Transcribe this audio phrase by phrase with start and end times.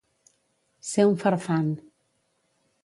[0.93, 1.71] Ser un farfant.